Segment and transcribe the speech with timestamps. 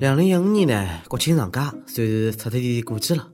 [0.00, 3.28] 两零一五年呢，国庆长假算是彻彻底底过去了。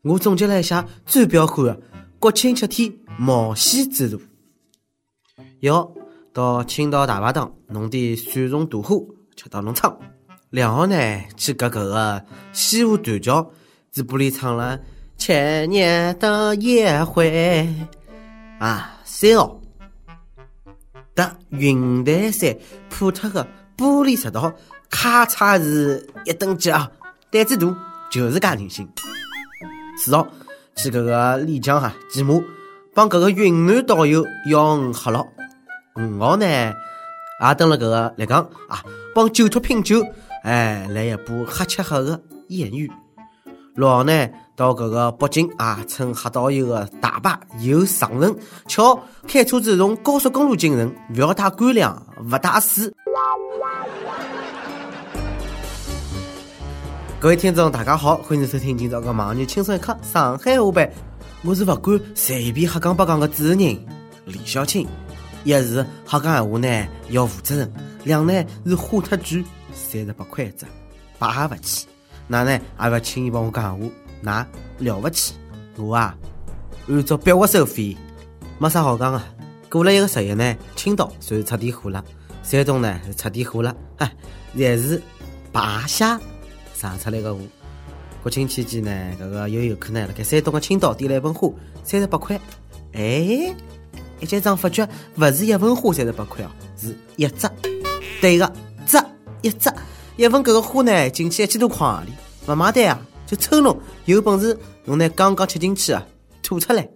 [0.00, 1.78] 我总结了一下最彪悍的
[2.18, 4.18] 国庆七天冒险之路：
[5.60, 5.92] 一号
[6.32, 8.88] 到青岛大排档弄点蒜蓉大虾
[9.36, 9.90] 吃到弄撑；
[10.48, 10.96] 两号呢
[11.36, 13.50] 去搿搿个西湖断桥，
[13.92, 14.80] 嘴巴里唱了
[15.18, 17.68] 千年的夜会
[18.58, 19.60] 啊；三号
[21.14, 22.56] 搭云台山
[22.88, 24.50] 破脱的玻璃石道。
[24.90, 26.90] 咔嚓是一等级啊，
[27.30, 27.66] 胆子大
[28.10, 28.88] 就是介任性。
[29.98, 30.26] 四号
[30.74, 32.34] 去搿个丽江哈骑马，
[32.94, 35.24] 帮搿个云南导游要鱼喝了。
[35.96, 40.02] 五号呢也登了搿个丽江啊，帮酒托拼酒，
[40.42, 42.90] 哎来一部黑吃黑的艳遇。
[43.74, 52.92] 六号呢到搿个北京啊，乘黑导游的大巴游长城，巧开车子从高速公路进城，勿要带干粮，勿带水。
[57.18, 60.86] 各位听众，大家好，欢迎收听今朝个《网易轻松一刻上海话版》，
[61.42, 64.86] 我是勿敢随便瞎讲八讲的主持人李小青。
[65.42, 67.72] 一是瞎讲闲话呢要负责任，
[68.04, 70.66] 两呢是花特贵，三十八块一只，
[71.18, 71.86] 摆勿起。
[72.28, 74.46] 那呢也勿轻易帮我讲闲话，那
[74.78, 75.34] 了勿起。
[75.76, 76.16] 我啊
[76.88, 77.96] 按照笔画收费，
[78.58, 79.20] 没啥好讲的。
[79.68, 82.04] 过了一个十一呢，青岛算是彻底火了，
[82.46, 84.10] 山东呢是彻底火了，哎，
[84.56, 85.02] 侪是
[85.50, 86.18] 白虾。
[86.74, 87.40] 上出来个货，
[88.22, 91.50] 国庆期间呢，搿个有游客呢，辣盖山东个青岛点了一盆花，
[91.82, 92.40] 三十八块。
[92.92, 93.52] 哎，
[94.20, 97.50] 一结账发觉，勿是一盆花三十八块哦，是一只。
[98.20, 98.52] 对个，
[98.86, 98.96] 只
[99.42, 99.68] 一只，
[100.16, 101.84] 一盆搿个花呢，进去一千多块
[102.46, 106.06] 钿，勿买单啊，就抽侬，有本事侬拿刚刚吃进去啊，
[106.44, 106.88] 吐出来。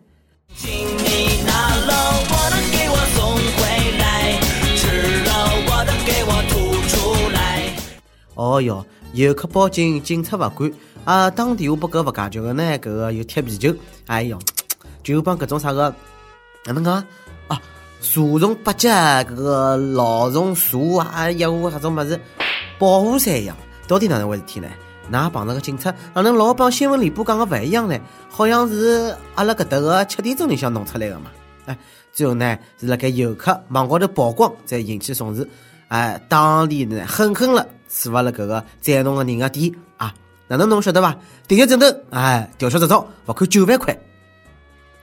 [8.41, 8.85] 哦哟。
[9.13, 10.73] 游客报警，警察勿管
[11.05, 11.29] 啊！
[11.29, 13.75] 打电话拨搿勿解决个呢，搿个又踢皮球，
[14.07, 14.39] 哎哟，
[15.03, 15.93] 就帮搿种啥个
[16.65, 16.95] 哪能讲
[17.49, 17.61] 啊？
[18.01, 22.19] 蛇虫八脚，搿个老虫蛇啊，一户搿种物事
[22.79, 23.57] 保护伞一样，
[23.89, 24.69] 到底哪能回事体呢？
[25.09, 27.99] 哪碰着个警察，哪能老帮新闻联播讲个勿一样呢？
[28.29, 31.33] 好像是阿拉搿搭个七点钟里向弄出来个嘛？
[31.67, 31.77] 哎，
[32.13, 35.47] 最后呢是辣盖游客网高头曝光，再引起重视，
[35.89, 37.67] 哎，当地呢狠狠了。
[37.93, 40.15] 处罚了搿个赞同个人个店啊！
[40.47, 41.17] 哪能侬晓得伐？
[41.49, 43.99] 第一枕头，哎，吊销执照，罚款九万块。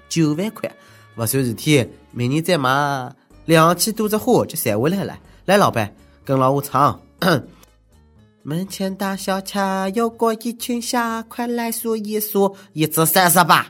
[0.07, 0.73] 九万块
[1.17, 3.13] 勿算事体，明年再买
[3.45, 5.19] 两千多只花就赚回来了。
[5.45, 5.93] 来，老板，
[6.23, 6.99] 跟牢我唱。
[8.43, 13.67] 门前大小恰有过一群虾，快来数一数，一只三十八。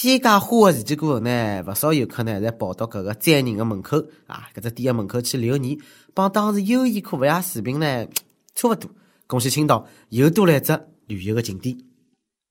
[0.00, 3.98] 天价花的事体过后呢，勿少游客呢在跑到搿个宰人的门口
[4.28, 5.76] 啊，搿只店的门口去留念，
[6.14, 8.06] 帮当时优衣库勿亚视频呢
[8.54, 8.88] 差勿多。
[9.26, 11.76] 恭喜青岛又多了一只旅游的景点。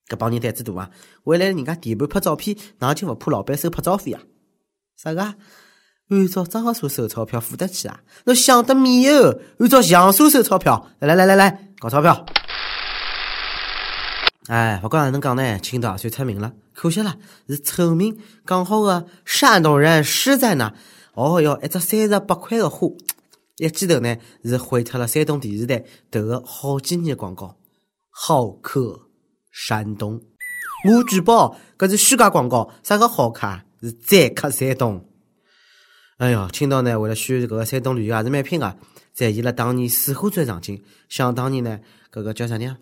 [0.09, 0.91] 搿帮人胆子大啊！
[1.23, 4.21] 为了人家地盘拍照片，哪就勿怕老板收拍照费啊？
[4.97, 5.21] 啥个？
[6.09, 8.01] 按照张叔收钞票付得起啊？
[8.25, 9.39] 侬想得美哦！
[9.59, 12.25] 按照杨叔收钞票，来来来来来，搞钞票！
[14.47, 16.53] 哎，勿管哪能讲呢，青岛算出名了。
[16.73, 17.17] 可惜了，
[17.49, 20.73] 是臭名讲好的山东人实在呢。
[21.15, 22.87] 哦哟，一只三十八块的花，
[23.57, 24.15] 一记头呢
[24.45, 27.57] 是毁掉了山东电视台投个好几年广告。
[28.09, 29.09] 好客
[29.51, 30.21] 山东，
[30.85, 35.03] 我举报搿是虚假广告，啥个好客是宰客山东。
[36.19, 38.77] 哎哟，青岛呢为了宣传搿个山东旅游也是蛮拼个，
[39.13, 40.81] 展现了当年《水浒传》场景。
[41.09, 41.79] 想当年呢，
[42.11, 42.77] 搿个叫啥人？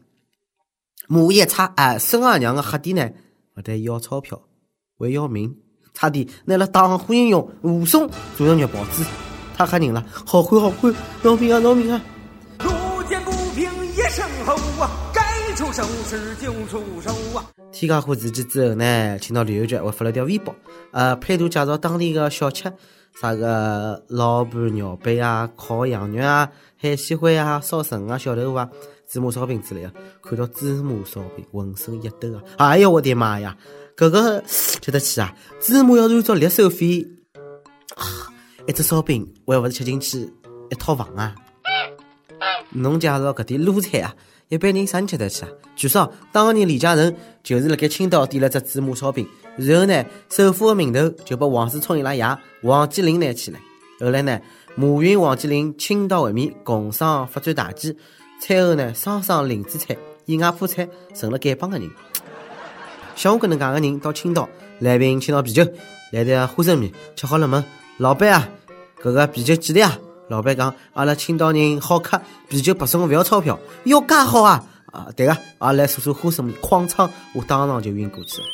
[1.07, 3.09] 马一叉，哎，孙二娘的黑店呢，
[3.53, 4.41] 不但要钞票，
[4.97, 5.55] 还要命，
[5.93, 9.05] 差点拿了当火英雄武松做成肉包子，
[9.55, 10.03] 太吓人了！
[10.25, 12.01] 好汉好汉，饶命啊饶命啊！
[12.59, 15.21] 路见不平一声吼啊，该
[15.55, 17.45] 出手时就出手啊！
[17.72, 20.53] 天家伙事件之后呢，青岛旅游局还发了条微博，
[20.91, 22.72] 呃，配图介绍当地的小吃，
[23.22, 28.69] 啥个老板鸟杯啊，烤羊肉啊，海鲜烩啊，烧笋啊，小豆腐啊。
[29.07, 32.41] 芝麻烧饼之类的，看到芝麻烧饼，浑身一抖啊！
[32.57, 33.55] 哎呀，我的妈呀，
[33.96, 35.34] 这个吃得起啊！
[35.61, 37.07] 芝麻要是按照粒收费
[37.96, 38.03] 啊，
[38.67, 40.22] 一只烧饼我还不是吃进去
[40.69, 41.35] 一套房啊？
[42.72, 44.13] 侬介绍搿点卤菜啊，
[44.49, 45.49] 一般人啥人吃得起啊？
[45.75, 52.25] 据说当年李嘉诚就是辣盖青岛点了只芝麻烧饼，然后呢，首富的名头就把王思聪伊拉爷
[52.63, 53.59] 王健林拿起来，
[53.99, 54.41] 后来呢，
[54.75, 57.96] 马云、王健林青岛会面，工商发展大计。
[58.47, 61.89] 餐后呢，双双零子菜、以外铺菜，成了丐帮的人。
[63.15, 64.47] 像我搿能介个人到青岛
[64.77, 65.65] 来瓶青岛啤酒，
[66.11, 67.65] 来点花生米，吃好了问
[67.97, 68.47] 老板啊，
[69.01, 69.97] 搿个啤酒几钿啊？
[70.27, 73.59] 老板讲，阿拉青岛人好客，啤酒白送，勿要钞票。
[73.85, 74.63] 哟，介好啊！
[74.91, 78.47] 啊，对个，阿拉来说说花生米，哐当，我当场就晕过去了。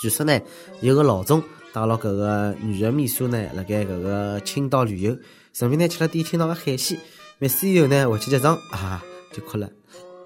[0.00, 0.40] 据说呢，
[0.82, 1.42] 有个老总
[1.72, 5.16] 带了搿个女秘书呢，辣盖搿个青岛旅游，
[5.52, 6.96] 顺便呢吃了点青岛的海鲜。
[7.44, 9.68] 没事以后呢，回去结账啊，就哭了。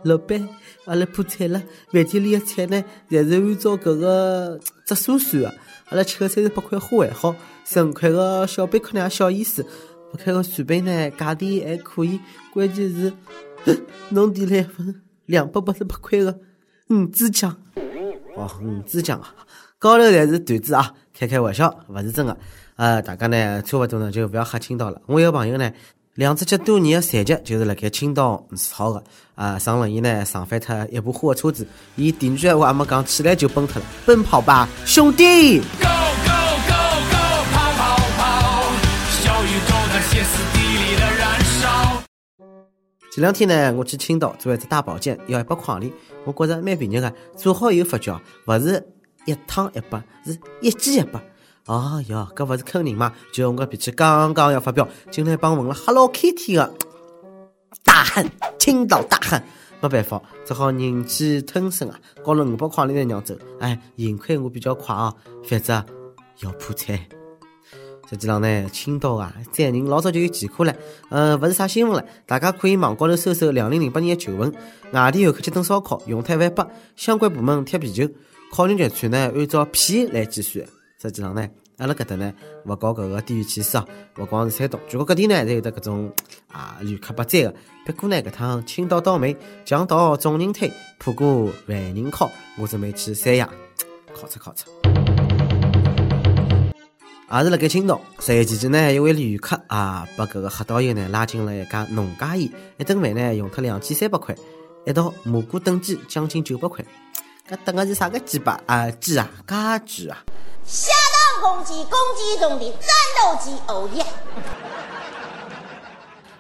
[0.04, 0.48] 老板，
[0.84, 1.60] 阿拉破产了，
[1.90, 5.54] 饭店里的菜呢，侪是按照搿个只数算的。
[5.86, 7.34] 阿拉吃个三十八块花还好，
[7.64, 9.66] 十五块个小贝壳呢小意思。
[10.12, 12.20] 不开个水杯呢，价钿还可以，
[12.52, 13.12] 关键是
[14.10, 16.38] 侬点了一份两百八十八块的
[16.86, 17.50] 鱼子酱。
[18.36, 19.34] 哦，鱼子酱啊，
[19.80, 22.38] 高头侪是段子啊，开开玩笑，勿是真的。
[22.76, 25.02] 呃，大家呢，差不多呢就勿要吓青岛了。
[25.06, 25.72] 我有个朋友呢，
[26.18, 29.00] 两只脚多年的残疾，就是辣盖青岛治好的。
[29.36, 33.86] 啊，上轮椅呢，撞翻脱一部货车子，伊第二句话还没讲，起来就崩脱了。
[34.04, 35.60] 奔跑吧，兄弟！
[43.12, 45.92] 前两天呢，我去青岛做一只大保健，要一百块钿，
[46.24, 47.14] 我觉着蛮便宜个。
[47.36, 48.84] 做好以后发觉，勿是
[49.24, 51.20] 一趟一百，是一记一百。
[51.68, 53.12] 哦哟，搿勿是坑人嘛？
[53.30, 56.74] 就我搿脾气刚刚要发飙，进来帮问了 Hello Kitty 个
[57.84, 58.26] 大汉，
[58.58, 59.44] 青岛大汉，
[59.82, 63.36] 没办法，只好忍气吞声啊，交了五百块钿才让走。
[63.60, 65.84] 哎，幸亏我比较快啊，否则
[66.40, 66.98] 要破产。
[68.08, 70.74] 实际上呢，青岛啊，载人老早就有前科了，
[71.10, 74.50] 呃，勿是啥新闻了，大家可以网高头搜搜两零零八年的旧闻。
[74.92, 76.66] 外地游客吃顿烧烤，用餐万八，
[76.96, 78.08] 相关部门贴啤酒，
[78.50, 80.64] 烤肉集团呢按照片来计算。
[81.00, 82.34] 实际上呢，阿拉搿搭呢
[82.64, 83.86] 勿搞搿个地域歧视啊，
[84.18, 86.12] 勿光是山东，全国各地呢侪有得搿种
[86.50, 87.54] 啊旅客不载的。
[87.86, 90.68] 不过呢，搿趟青岛倒霉，强盗众人推，
[90.98, 92.28] 破过万人烤，
[92.58, 93.48] 我准备去三亚
[94.12, 94.66] 考察考察。
[97.30, 104.34] 也是辣盖青岛，十一期间呢，一位旅客啊，把搿个黑导游呢拉进了一家农家宴，一顿饭呢用脱两千三百块，
[104.84, 106.84] 一道蘑菇炖鸡将近九百块，
[107.48, 108.60] 搿等的是啥个鸡吧？
[108.66, 110.18] 啊，鸡啊，家鸡啊！
[110.66, 114.04] 下蛋公鸡，公鸡中的战斗机，哦耶！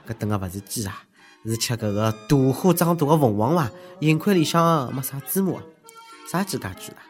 [0.06, 1.02] 搿等的勿是鸡啊，
[1.46, 3.70] 是吃搿个大货长大的凤凰伐！
[4.02, 5.54] 幸亏里向没啥芝麻，
[6.30, 7.00] 啥鸡家鸡啊？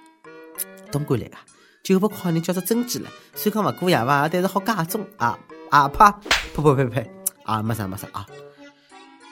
[0.93, 1.37] 东莞来个。
[1.83, 5.37] 九百块你叫做真鸡了，虽讲勿过夜伐，但是好加重啊
[5.71, 6.13] 啊啪
[6.55, 7.11] 呸呸呸呸
[7.45, 8.25] 啊没啥没啥啊！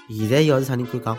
[0.09, 1.17] 现在要是啥人敢讲，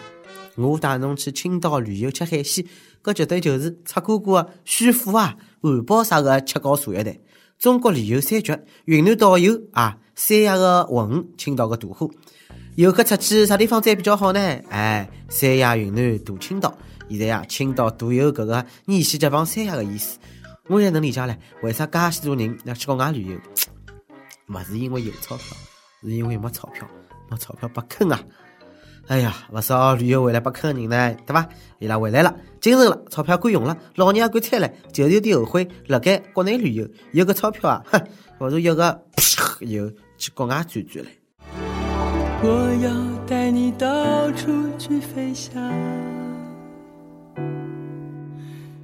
[0.57, 2.65] 我带侬去青岛旅游吃海鲜，
[3.03, 7.15] 搿绝对就是赤哥哥啊、炫富啊、汉堡啥个吃高茶叶蛋。
[7.59, 12.09] 中国旅游三绝：云南导游啊、三亚个文、青岛个大货。
[12.75, 14.39] 游客出去啥地方赚比较好呢？
[14.69, 16.75] 哎，三亚、云南、大青岛。
[17.09, 20.17] 现在啊，青岛独有搿个逆袭接棒三亚个意思。
[20.67, 23.37] 我也能理解唻，为啥介许多人要去国外旅游？
[24.47, 25.55] 勿是因为有钞票，
[26.01, 26.87] 是因为没钞票，
[27.29, 28.19] 没钞票被坑啊！
[29.07, 31.47] 哎呀，勿少旅游回来被坑人呢，对伐？
[31.79, 38.01] 伊拉回来了，精神了，钞票敢用了，老娘也敢穿了，就是有点后悔，辣盖国内旅游有个钞票啊，哼，
[38.37, 39.01] 不如有个
[39.61, 41.11] 有去国外转转嘞。
[42.43, 42.91] 我要
[43.25, 45.53] 带你到处去飞翔。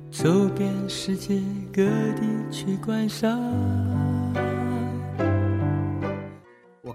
[0.10, 1.42] 走遍世界
[1.74, 3.30] 各地去观赏。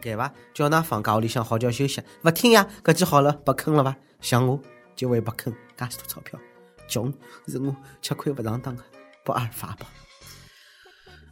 [0.09, 0.33] 对伐？
[0.55, 2.67] 叫㑚放假屋里向好叫休息，勿听呀？
[2.83, 3.95] 搿记好了，被坑了伐？
[4.23, 4.59] 像我
[4.97, 6.41] 就会被坑，介许多钞票，
[6.88, 7.12] 穷
[7.47, 8.83] 是我吃亏勿上当的，
[9.23, 9.87] 不二法宝。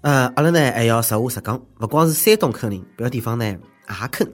[0.02, 4.30] 呃，阿拉呢还要实话实讲，勿光是山东坑人，别个地方呢也坑。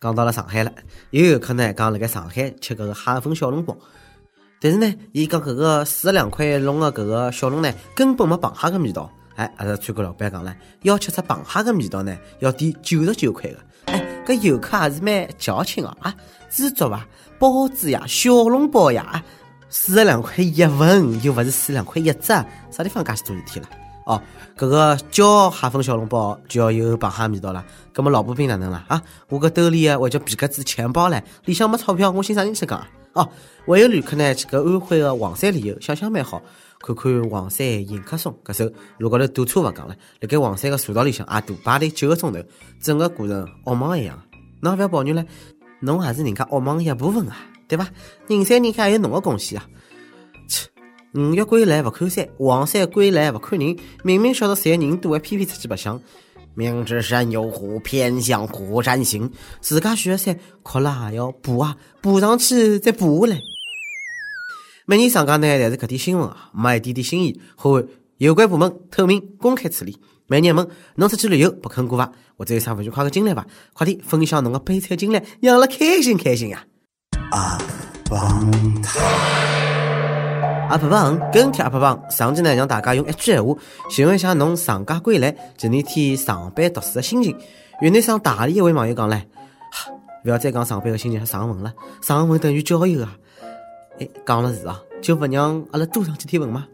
[0.00, 0.72] 讲到了上海了，
[1.10, 3.76] 有游客呢讲辣盖上海吃搿个蟹粉小笼包。
[4.60, 9.12] 但是呢，伊讲搿个四十两块笼的搿个小笼呢，根本没螃蟹个味道。
[9.40, 13.56] 哎，阿拉餐馆老板讲了，要吃出螃蟹个味道呢，要点九十九块个。
[13.86, 16.14] 哎，搿游客还是蛮矫情哦啊！
[16.50, 17.06] 知足伐？
[17.38, 19.24] 包子呀，小笼包呀，
[19.70, 22.26] 四十两块一份，又勿是四十两块一只，
[22.70, 23.68] 啥地方介许多事体了？
[24.04, 24.20] 哦，
[24.58, 27.64] 搿个叫蟹粉小笼包就要有螃蟹味道了。
[27.94, 29.02] 搿么老婆饼哪能了啊？
[29.30, 32.86] 我搿兜里啊，或叫皮夹子钱包唻，里向没钞票，我寻啥人去讲？
[33.14, 33.26] 哦，
[33.66, 36.42] 还有旅客呢去搿安徽个黄山旅游，想想蛮好，
[36.82, 42.38] 看看黄山迎客松，搿首路高头堵车勿讲了，辣盖黄山个隧道里向也堵排队九个钟头，
[42.80, 44.18] 整个过程噩梦一样。
[44.62, 45.26] 侬勿要抱怨唻，
[45.80, 47.36] 侬也是人家噩梦一部分啊，
[47.68, 47.86] 对伐？
[48.28, 49.66] 人山人海还有侬个贡献啊。
[50.48, 50.68] 切，
[51.14, 56.00] 五岳归来勿看山，黄山归来勿看人，明明晓得山人多，还偏偏出去白相。
[56.54, 59.30] 明知山有虎，偏向虎山行。
[59.60, 63.40] 自家选的山，哭了也要补啊，补上去再补下来。
[64.90, 69.96] 每年上架呢，侪是搿点新闻啊，没一点点新意，呼吁有关部门透明公开处理。
[70.26, 70.66] 每年们，
[70.96, 72.10] 侬出去旅游不坑过伐？
[72.36, 73.46] 或者有啥勿愉快的经历伐？
[73.72, 76.64] 快点分享侬个悲惨经历，让阿拉开心开心呀！
[77.30, 77.56] 阿
[78.10, 78.50] 棒
[78.82, 78.98] 他，
[80.70, 83.54] 阿不棒跟帖阿不棒，上期呢让大家用一句闲话
[83.88, 87.32] 形容一下侬长假归来前两天上班读书的心情。
[87.80, 89.22] 云南省大理一位网友讲唻，
[90.24, 93.16] 勿要再讲上班的心情，上文了，上文等于交友啊！
[94.00, 96.66] 哎，讲了是啊，就勿让阿拉多上几天文吗？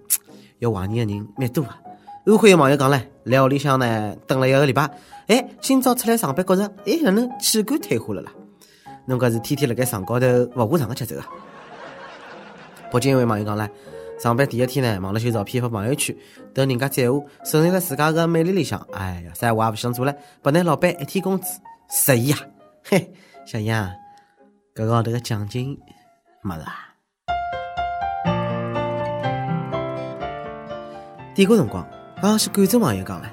[0.61, 1.79] 要怀念的人蛮多啊！
[2.25, 4.91] 安徽有网友讲唻，来屋里向呢等了一个礼拜，
[5.27, 8.33] 哎，今朝出来上班，觉着哎，哪能器官退化了啦？
[9.07, 11.27] 侬搿是天天辣盖床高头勿下床个节奏啊！
[12.91, 13.69] 北京一位网友讲唻，
[14.19, 16.17] 上班第一天呢，忙了修照片发朋友圈，
[16.55, 22.39] 等人家赞我，受在了自家个美丽里向，哎呀，啥话也勿想做了，拨拿老板一天工资，十亿啊！
[22.85, 23.13] 嘿，
[23.45, 23.89] 小杨，
[24.75, 25.79] 搿个号头个奖金
[26.41, 26.65] 没了。
[31.37, 31.87] 点歌辰光。
[32.23, 33.31] 刚是贵州网友讲了，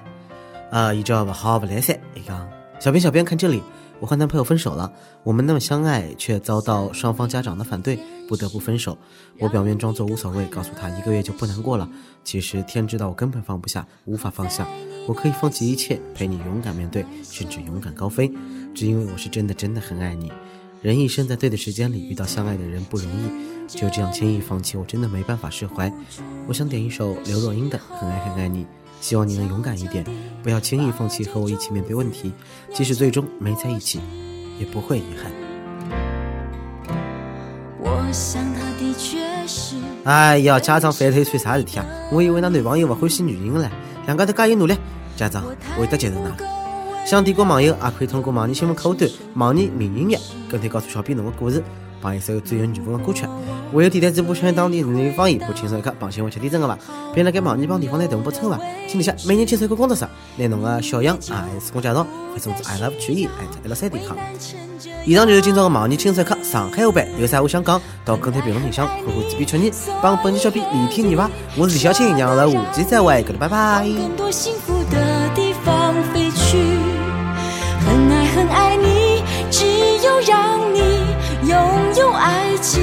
[0.72, 1.98] 啊，伊叫不好不来噻。
[2.16, 2.46] 伊讲，
[2.78, 3.64] 小编小编看这里，
[4.02, 4.92] 我和男朋友分手了，
[5.24, 8.98] 我们那么相爱，却遭到双方家长的反对，不得不分手。
[9.40, 11.90] 我表面装作无所谓，告诉他一个月就不难过了。
[12.26, 14.68] 其实天知道我根本放不下，无法放下。
[15.08, 18.30] 我可以放弃一切，陪你勇敢面对，甚至勇敢高飞，
[18.76, 20.30] 只因为我是真的真的很爱你。
[20.84, 25.90] 人一生在对的时间里遇到相爱的人不容易，就这样轻易放弃，我真的没办法释怀。
[26.46, 28.66] 我想点一首刘若英的《很爱很爱你》，
[29.00, 30.06] 希望你能勇敢一点，
[30.44, 32.34] 不要轻易放弃和我一起面对问题，
[32.74, 34.02] 即使最终没在一起，
[34.60, 35.32] 也不会遗憾。
[37.80, 39.78] 我想他的确是。
[40.04, 41.86] 哎呀，家长反对算啥事体啊？
[42.12, 43.72] 我以为那男朋友不欢喜女人了，
[44.06, 44.76] 两家都加油努力，
[45.16, 45.46] 家长
[45.78, 46.63] 会得接受㑚。
[47.06, 50.18] 想点歌网友也可以通过网易新闻客户端“网易名音乐”
[50.50, 51.62] 跟帖告诉小编侬的故事，
[52.02, 53.26] 放一首最有缘分的歌曲。
[53.74, 56.78] 还有电台直播响应当地人民方言，播轻松一刻，帮新闻七点真的吧？
[57.14, 58.58] 并辣盖网易帮地方台动播抽吧？
[58.88, 60.08] 请联系每年轻松一刻工作室，
[60.38, 64.18] 拿侬的小样啊，自我介绍发送至 i love 曲艺 at l 三点 com。
[65.06, 69.70] 以上就是今朝的网易轻松一刻上海话版，有啥话想讲，到跟帖评论里向回复字边确认，
[70.02, 71.30] 帮本期小编连天你吧？
[71.58, 73.86] 我是李小青，让我们下期再会，各位拜拜。
[78.36, 79.66] 很爱你，只
[80.04, 80.80] 有让你
[81.48, 81.56] 拥
[81.98, 82.82] 有爱情，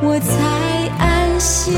[0.00, 0.32] 我才
[0.98, 1.74] 安心。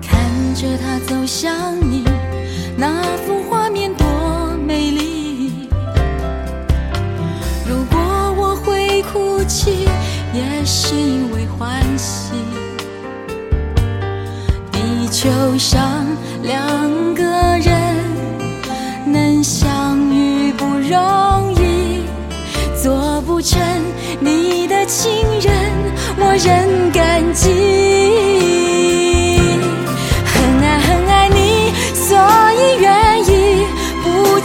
[0.00, 1.83] 看着他走向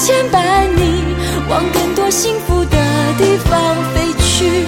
[0.09, 1.03] 牵绊你，
[1.47, 2.77] 往更多幸福的
[3.19, 4.65] 地方飞去。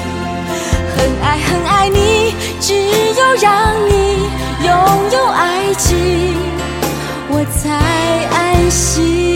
[0.95, 4.29] 很爱很爱你，只有让你
[4.63, 4.71] 拥
[5.11, 6.35] 有爱情，
[7.27, 7.71] 我才
[8.29, 9.30] 安心。